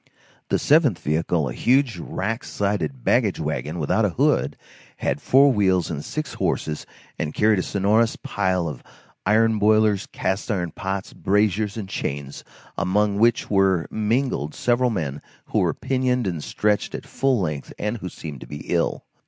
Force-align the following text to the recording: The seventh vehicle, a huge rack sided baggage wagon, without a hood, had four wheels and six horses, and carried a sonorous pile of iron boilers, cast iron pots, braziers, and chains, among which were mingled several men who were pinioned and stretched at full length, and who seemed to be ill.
The 0.49 0.57
seventh 0.57 0.97
vehicle, 0.97 1.47
a 1.47 1.53
huge 1.53 1.99
rack 1.99 2.43
sided 2.43 3.03
baggage 3.03 3.39
wagon, 3.39 3.77
without 3.77 4.03
a 4.03 4.09
hood, 4.09 4.57
had 4.97 5.21
four 5.21 5.53
wheels 5.53 5.91
and 5.91 6.03
six 6.03 6.33
horses, 6.33 6.87
and 7.19 7.35
carried 7.35 7.59
a 7.59 7.61
sonorous 7.61 8.15
pile 8.15 8.67
of 8.67 8.81
iron 9.27 9.59
boilers, 9.59 10.07
cast 10.07 10.49
iron 10.49 10.71
pots, 10.71 11.13
braziers, 11.13 11.77
and 11.77 11.87
chains, 11.87 12.43
among 12.79 13.19
which 13.19 13.51
were 13.51 13.85
mingled 13.91 14.55
several 14.55 14.89
men 14.89 15.21
who 15.49 15.59
were 15.59 15.75
pinioned 15.75 16.25
and 16.25 16.43
stretched 16.43 16.95
at 16.95 17.05
full 17.05 17.39
length, 17.39 17.71
and 17.77 17.97
who 17.97 18.09
seemed 18.09 18.41
to 18.41 18.47
be 18.47 18.61
ill. 18.73 19.05